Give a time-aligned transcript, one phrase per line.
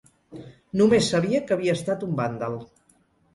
[0.81, 2.59] Només sabia que havia estat un vàndal.